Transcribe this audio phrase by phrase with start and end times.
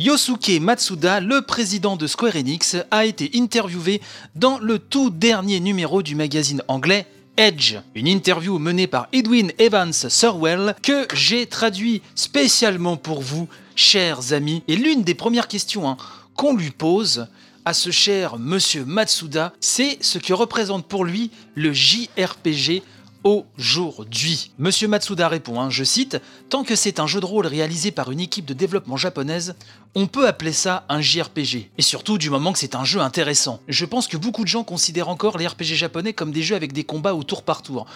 [0.00, 4.00] Yosuke Matsuda, le président de Square Enix, a été interviewé
[4.34, 7.06] dans le tout dernier numéro du magazine anglais
[7.36, 14.32] Edge, une interview menée par Edwin Evans Surwell que j'ai traduit spécialement pour vous, chers
[14.32, 14.62] amis.
[14.68, 15.98] Et l'une des premières questions hein,
[16.34, 17.26] qu'on lui pose
[17.66, 22.82] à ce cher monsieur Matsuda, c'est ce que représente pour lui le JRPG
[23.24, 24.52] aujourd'hui.
[24.58, 28.10] Monsieur Matsuda répond, hein, je cite, Tant que c'est un jeu de rôle réalisé par
[28.10, 29.54] une équipe de développement japonaise,
[29.94, 31.70] on peut appeler ça un JRPG.
[31.78, 33.60] Et surtout du moment que c'est un jeu intéressant.
[33.68, 36.72] Je pense que beaucoup de gens considèrent encore les RPG japonais comme des jeux avec
[36.72, 37.86] des combats au tour par tour.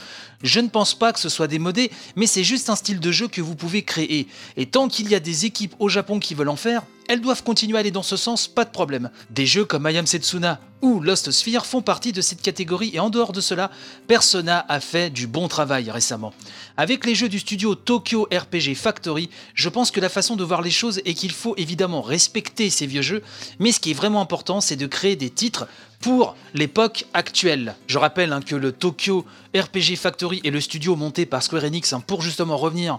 [0.43, 3.29] Je ne pense pas que ce soit démodé, mais c'est juste un style de jeu
[3.29, 4.29] que vous pouvez créer.
[4.57, 7.43] Et tant qu'il y a des équipes au Japon qui veulent en faire, elles doivent
[7.43, 9.11] continuer à aller dans ce sens, pas de problème.
[9.31, 13.11] Des jeux comme Ayam Setsuna ou Lost Sphere font partie de cette catégorie et en
[13.11, 13.71] dehors de cela,
[14.07, 16.35] Persona a fait du bon travail récemment.
[16.77, 20.63] Avec les jeux du studio Tokyo RPG Factory, je pense que la façon de voir
[20.63, 23.23] les choses est qu'il faut évidemment respecter ces vieux jeux,
[23.59, 25.67] mais ce qui est vraiment important, c'est de créer des titres
[26.01, 27.77] pour l'époque actuelle.
[27.87, 29.25] Je rappelle hein, que le Tokyo
[29.57, 32.99] RPG Factory est le studio monté par Square Enix hein, pour justement revenir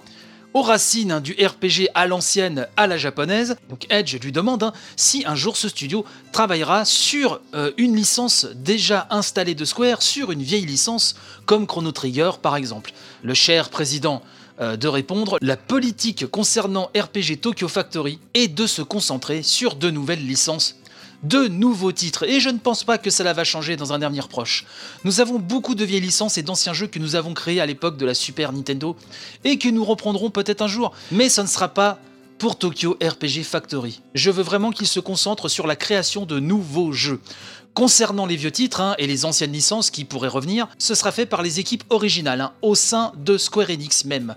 [0.56, 3.58] aux racines hein, du RPG à l'ancienne, à la japonaise.
[3.70, 8.47] Donc Edge lui demande hein, si un jour ce studio travaillera sur euh, une licence
[8.56, 12.94] déjà installée de Square, sur une vieille licence comme Chrono Trigger par exemple.
[13.22, 14.22] Le cher président
[14.62, 19.90] euh, de répondre, la politique concernant RPG Tokyo Factory est de se concentrer sur de
[19.90, 20.78] nouvelles licences
[21.26, 24.28] de nouveaux titres, et je ne pense pas que cela va changer dans un avenir
[24.28, 24.66] proche.
[25.04, 27.98] Nous avons beaucoup de vieilles licences et d'anciens jeux que nous avons créés à l'époque
[27.98, 28.95] de la Super Nintendo,
[29.44, 32.00] et que nous reprendrons peut-être un jour, mais ce ne sera pas
[32.38, 34.02] pour Tokyo RPG Factory.
[34.14, 37.22] Je veux vraiment qu'il se concentre sur la création de nouveaux jeux.
[37.73, 41.26] Concernant les vieux titres hein, et les anciennes licences qui pourraient revenir, ce sera fait
[41.26, 44.36] par les équipes originales, hein, au sein de Square Enix même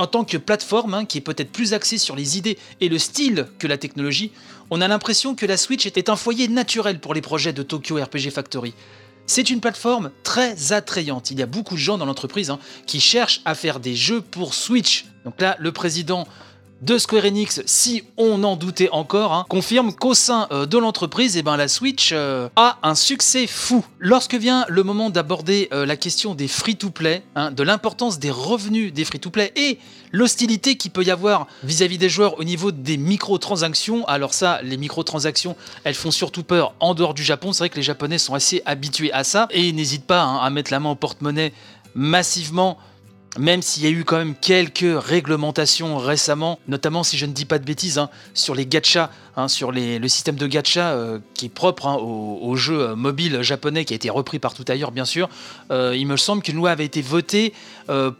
[0.00, 2.98] en tant que plateforme, hein, qui est peut-être plus axée sur les idées et le
[2.98, 4.32] style que la technologie,
[4.70, 7.96] on a l'impression que la Switch était un foyer naturel pour les projets de Tokyo
[7.96, 8.72] RPG Factory.
[9.26, 11.30] C'est une plateforme très attrayante.
[11.30, 14.22] Il y a beaucoup de gens dans l'entreprise hein, qui cherchent à faire des jeux
[14.22, 15.04] pour Switch.
[15.26, 16.26] Donc là, le président
[16.80, 21.36] de Square Enix, si on en doutait encore, hein, confirme qu'au sein euh, de l'entreprise,
[21.36, 23.84] eh ben, la Switch euh, a un succès fou.
[23.98, 28.94] Lorsque vient le moment d'aborder euh, la question des free-to-play, hein, de l'importance des revenus
[28.94, 29.78] des free-to-play et
[30.10, 34.78] l'hostilité qu'il peut y avoir vis-à-vis des joueurs au niveau des microtransactions, alors ça, les
[34.78, 37.52] microtransactions, elles font surtout peur en dehors du Japon.
[37.52, 40.48] C'est vrai que les Japonais sont assez habitués à ça et n'hésitent pas hein, à
[40.48, 41.52] mettre la main au porte-monnaie
[41.94, 42.78] massivement
[43.38, 47.44] même s'il y a eu quand même quelques réglementations récemment, notamment si je ne dis
[47.44, 51.46] pas de bêtises, hein, sur les gachas, hein, sur le système de gacha euh, qui
[51.46, 55.04] est propre hein, au, jeu euh, mobile japonais qui a été repris partout ailleurs bien
[55.04, 55.28] sûr,
[55.70, 57.52] euh, il me semble qu'une loi avait été votée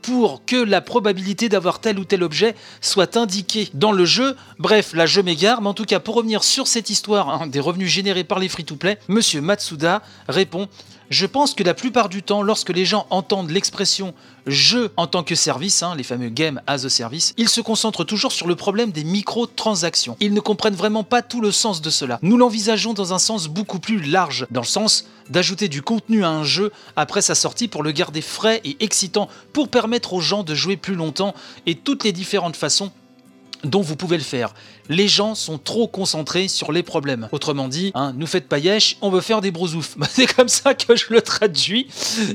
[0.03, 4.37] pour que la probabilité d'avoir tel ou tel objet soit indiquée dans le jeu.
[4.59, 7.89] Bref, là je m'égare, mais en tout cas pour revenir sur cette histoire des revenus
[7.89, 10.69] générés par les free-to-play, Monsieur Matsuda répond
[11.11, 14.15] je pense que la plupart du temps, lorsque les gens entendent l'expression
[14.47, 18.05] jeu en tant que service, hein, les fameux game as a service, ils se concentrent
[18.05, 20.17] toujours sur le problème des microtransactions.
[20.21, 22.19] Ils ne comprennent vraiment pas tout le sens de cela.
[22.23, 26.29] Nous l'envisageons dans un sens beaucoup plus large, dans le sens d'ajouter du contenu à
[26.29, 30.43] un jeu après sa sortie pour le garder frais et excitant, pour permettre aux gens
[30.43, 31.35] de jouer plus longtemps
[31.67, 32.91] et toutes les différentes façons
[33.65, 34.55] dont vous pouvez le faire.
[34.89, 37.29] Les gens sont trop concentrés sur les problèmes.
[37.33, 39.97] Autrement dit, hein, nous faites paillèche, on veut faire des brousoufs.
[40.11, 41.89] C'est comme ça que je le traduis.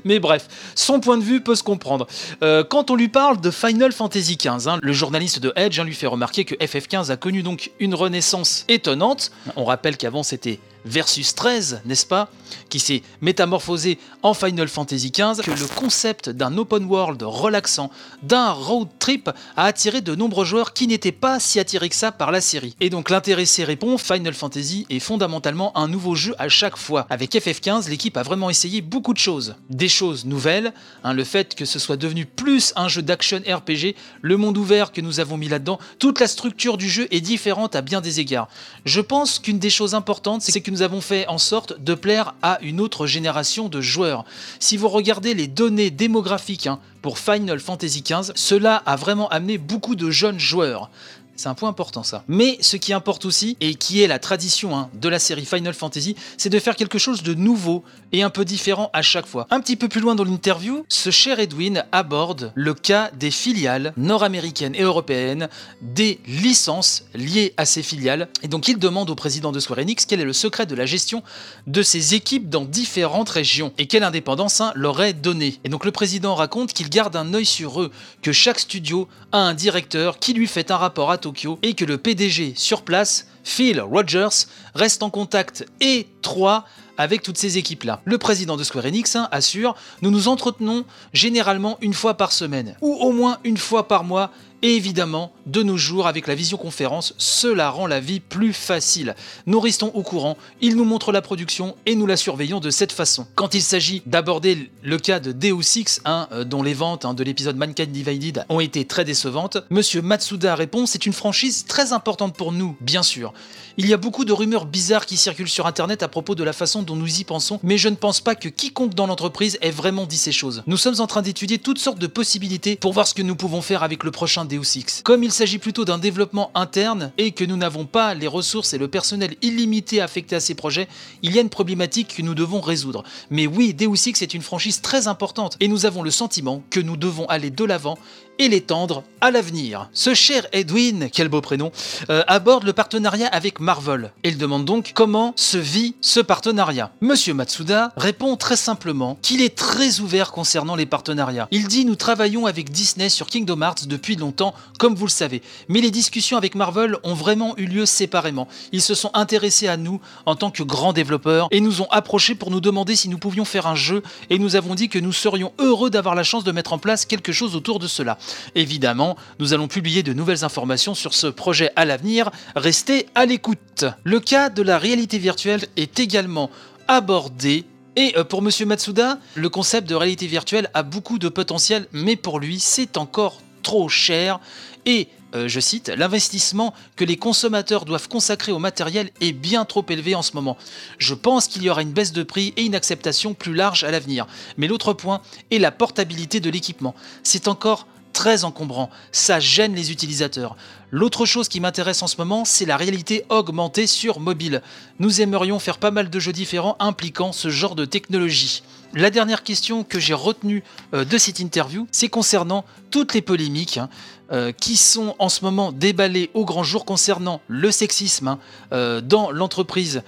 [0.05, 2.07] Mais bref, son point de vue peut se comprendre.
[2.43, 5.83] Euh, quand on lui parle de Final Fantasy XV, hein, le journaliste de Edge hein,
[5.83, 9.31] lui fait remarquer que FF15 a connu donc une renaissance étonnante.
[9.55, 12.29] On rappelle qu'avant c'était Versus 13, n'est-ce pas
[12.69, 17.89] Qui s'est métamorphosé en Final Fantasy XV, que le concept d'un open world relaxant,
[18.21, 22.11] d'un road trip, a attiré de nombreux joueurs qui n'étaient pas si attirés que ça
[22.11, 22.75] par la série.
[22.81, 27.07] Et donc l'intéressé répond, Final Fantasy est fondamentalement un nouveau jeu à chaque fois.
[27.09, 29.55] Avec FF15, l'équipe a vraiment essayé beaucoup de choses.
[29.71, 30.71] Des choses nouvelles,
[31.03, 34.91] hein, le fait que ce soit devenu plus un jeu d'action RPG, le monde ouvert
[34.91, 38.19] que nous avons mis là-dedans, toute la structure du jeu est différente à bien des
[38.19, 38.49] égards.
[38.85, 42.35] Je pense qu'une des choses importantes, c'est que nous avons fait en sorte de plaire
[42.41, 44.25] à une autre génération de joueurs.
[44.59, 49.57] Si vous regardez les données démographiques hein, pour Final Fantasy XV, cela a vraiment amené
[49.57, 50.89] beaucoup de jeunes joueurs.
[51.35, 52.23] C'est un point important ça.
[52.27, 55.73] Mais ce qui importe aussi, et qui est la tradition hein, de la série Final
[55.73, 57.83] Fantasy, c'est de faire quelque chose de nouveau
[58.13, 59.45] et un peu différent à chaque fois.
[59.49, 63.93] Un petit peu plus loin dans l'interview, ce cher Edwin aborde le cas des filiales
[63.97, 65.49] nord-américaines et européennes,
[65.81, 68.29] des licences liées à ces filiales.
[68.41, 70.85] Et donc il demande au président de Square Enix quel est le secret de la
[70.85, 71.23] gestion
[71.67, 75.59] de ces équipes dans différentes régions et quelle indépendance hein, leur est donnée.
[75.63, 77.91] Et donc le président raconte qu'il garde un œil sur eux,
[78.21, 81.17] que chaque studio a un directeur qui lui fait un rapport à
[81.63, 86.65] Et que le PDG sur place, Phil Rogers, reste en contact étroit
[86.97, 88.01] avec toutes ces équipes-là.
[88.05, 92.75] Le président de Square Enix hein, assure Nous nous entretenons généralement une fois par semaine,
[92.81, 94.31] ou au moins une fois par mois,
[94.65, 99.13] et évidemment, de nos jours, avec la visioconférence, cela rend la vie plus facile.
[99.45, 102.91] Nous restons au courant, il nous montre la production et nous la surveillons de cette
[102.91, 103.27] façon.
[103.35, 107.13] Quand il s'agit d'aborder le cas de Deus Ex, hein, euh, dont les ventes hein,
[107.13, 111.93] de l'épisode Mankind Divided ont été très décevantes, Monsieur Matsuda répond C'est une franchise très
[111.93, 113.33] importante pour nous, bien sûr.
[113.77, 116.53] Il y a beaucoup de rumeurs bizarres qui circulent sur internet à propos de la
[116.53, 119.69] façon dont nous y pensons, mais je ne pense pas que quiconque dans l'entreprise ait
[119.69, 120.63] vraiment dit ces choses.
[120.65, 123.61] Nous sommes en train d'étudier toutes sortes de possibilités pour voir ce que nous pouvons
[123.61, 124.54] faire avec le prochain Deus
[125.03, 128.77] Comme il s'agit plutôt d'un développement interne et que nous n'avons pas les ressources et
[128.77, 130.87] le personnel illimité affecté à ces projets,
[131.21, 133.03] il y a une problématique que nous devons résoudre.
[133.29, 136.79] Mais oui, Deus Ex est une franchise très importante et nous avons le sentiment que
[136.79, 137.97] nous devons aller de l'avant
[138.39, 139.89] et l'étendre à l'avenir.
[139.93, 141.71] Ce cher Edwin, quel beau prénom,
[142.09, 144.11] euh, aborde le partenariat avec Marvel.
[144.23, 146.91] Il demande donc comment se vit ce partenariat.
[147.01, 151.47] Monsieur Matsuda répond très simplement qu'il est très ouvert concernant les partenariats.
[151.51, 155.41] Il dit nous travaillons avec Disney sur Kingdom Hearts depuis longtemps, comme vous le savez.
[155.69, 158.47] Mais les discussions avec Marvel ont vraiment eu lieu séparément.
[158.71, 162.35] Ils se sont intéressés à nous en tant que grands développeurs et nous ont approchés
[162.35, 165.13] pour nous demander si nous pouvions faire un jeu et nous avons dit que nous
[165.13, 168.17] serions heureux d'avoir la chance de mettre en place quelque chose autour de cela.
[168.55, 173.85] Évidemment, nous allons publier de nouvelles informations sur ce projet à l'avenir, restez à l'écoute.
[174.03, 176.49] Le cas de la réalité virtuelle est également
[176.87, 181.87] abordé et euh, pour Monsieur Matsuda, le concept de réalité virtuelle a beaucoup de potentiel,
[181.93, 184.39] mais pour lui, c'est encore trop cher.
[184.85, 189.85] Et, euh, je cite, l'investissement que les consommateurs doivent consacrer au matériel est bien trop
[189.89, 190.57] élevé en ce moment.
[190.97, 193.91] Je pense qu'il y aura une baisse de prix et une acceptation plus large à
[193.91, 194.27] l'avenir.
[194.57, 196.95] Mais l'autre point est la portabilité de l'équipement.
[197.23, 200.55] C'est encore très encombrant, ça gêne les utilisateurs.
[200.89, 204.61] L'autre chose qui m'intéresse en ce moment, c'est la réalité augmentée sur mobile.
[204.99, 208.63] Nous aimerions faire pas mal de jeux différents impliquant ce genre de technologie.
[208.93, 210.63] La dernière question que j'ai retenue
[210.93, 213.89] euh, de cette interview, c'est concernant toutes les polémiques hein,
[214.31, 218.39] euh, qui sont en ce moment déballées au grand jour concernant le sexisme hein,
[218.71, 220.03] euh, dans l'entreprise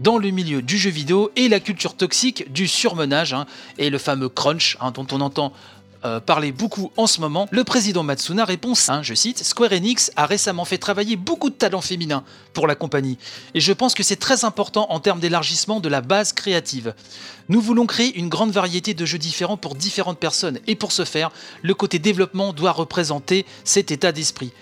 [0.00, 3.46] dans le milieu du jeu vidéo et la culture toxique du surmenage hein,
[3.78, 5.52] et le fameux crunch dont on entend
[6.04, 10.26] euh, parler beaucoup en ce moment, le président Matsuna répond, je cite, Square Enix a
[10.26, 13.18] récemment fait travailler beaucoup de talents féminins pour la compagnie,
[13.54, 16.94] et je pense que c'est très important en termes d'élargissement de la base créative.
[17.48, 21.04] Nous voulons créer une grande variété de jeux différents pour différentes personnes, et pour ce
[21.04, 21.30] faire,
[21.62, 24.52] le côté développement doit représenter cet état d'esprit.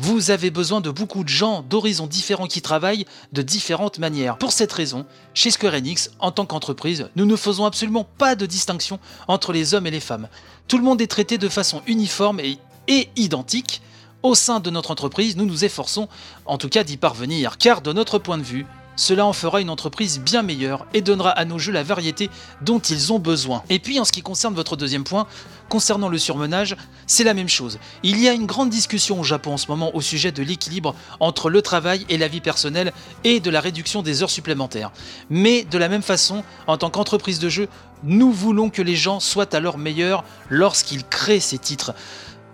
[0.00, 4.38] Vous avez besoin de beaucoup de gens d'horizons différents qui travaillent de différentes manières.
[4.38, 5.04] Pour cette raison,
[5.34, 9.74] chez Square Enix, en tant qu'entreprise, nous ne faisons absolument pas de distinction entre les
[9.74, 10.28] hommes et les femmes.
[10.68, 13.82] Tout le monde est traité de façon uniforme et, et identique.
[14.22, 16.08] Au sein de notre entreprise, nous nous efforçons
[16.46, 18.66] en tout cas d'y parvenir, car de notre point de vue,
[18.98, 22.30] cela en fera une entreprise bien meilleure et donnera à nos jeux la variété
[22.62, 23.62] dont ils ont besoin.
[23.70, 25.28] Et puis en ce qui concerne votre deuxième point,
[25.68, 27.78] concernant le surmenage, c'est la même chose.
[28.02, 30.96] Il y a une grande discussion au Japon en ce moment au sujet de l'équilibre
[31.20, 32.92] entre le travail et la vie personnelle
[33.22, 34.90] et de la réduction des heures supplémentaires.
[35.30, 37.68] Mais de la même façon, en tant qu'entreprise de jeu,
[38.02, 41.94] nous voulons que les gens soient à leur meilleur lorsqu'ils créent ces titres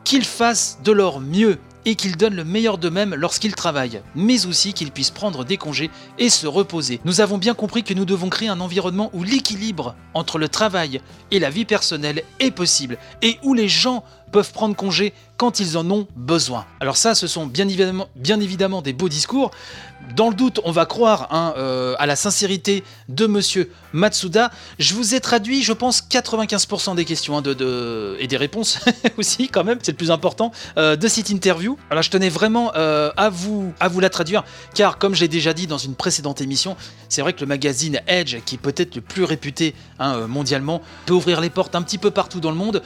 [0.05, 4.73] qu'ils fassent de leur mieux et qu'ils donnent le meilleur d'eux-mêmes lorsqu'ils travaillent, mais aussi
[4.73, 7.01] qu'ils puissent prendre des congés et se reposer.
[7.05, 11.01] Nous avons bien compris que nous devons créer un environnement où l'équilibre entre le travail
[11.31, 15.79] et la vie personnelle est possible et où les gens peuvent prendre congé quand ils
[15.79, 16.67] en ont besoin.
[16.81, 19.53] Alors ça, ce sont bien évidemment, bien évidemment des beaux discours.
[20.17, 24.51] Dans le doute, on va croire hein, euh, à la sincérité de Monsieur Matsuda.
[24.81, 27.43] Je vous ai traduit, je pense, 95% des questions hein,
[28.19, 28.81] et des réponses
[29.19, 31.79] aussi, quand même, c'est le plus important, euh, de cette interview.
[31.89, 34.43] Alors je tenais vraiment euh, à, vous, à vous la traduire,
[34.75, 36.77] car comme j'ai déjà dit dans une précédente émission,
[37.09, 41.15] c'est vrai que le magazine Edge, qui est peut-être le plus réputé hein, mondialement, peut
[41.15, 42.83] ouvrir les portes un petit peu partout dans le monde.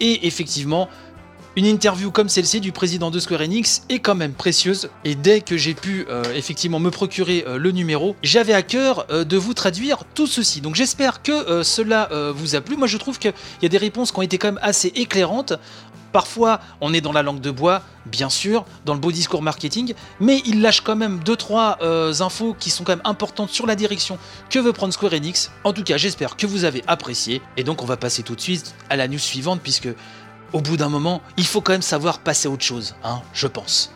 [0.00, 0.88] Et effectivement,
[1.56, 5.40] une interview comme celle-ci du président de Square Enix est quand même précieuse et dès
[5.40, 9.36] que j'ai pu euh, effectivement me procurer euh, le numéro, j'avais à cœur euh, de
[9.36, 10.60] vous traduire tout ceci.
[10.60, 12.76] Donc j'espère que cela vous a plu.
[12.76, 15.54] Moi je trouve qu'il y a des réponses qui ont été quand même assez éclairantes.
[16.12, 19.94] Parfois, on est dans la langue de bois, bien sûr, dans le beau discours marketing,
[20.18, 24.18] mais il lâche quand même 2-3 infos qui sont quand même importantes sur la direction
[24.48, 25.50] que veut prendre Square Enix.
[25.64, 27.42] En tout cas, j'espère que vous avez apprécié.
[27.56, 29.88] Et donc, on va passer tout de suite à la news suivante, puisque
[30.52, 33.46] au bout d'un moment, il faut quand même savoir passer à autre chose, hein, je
[33.46, 33.92] pense.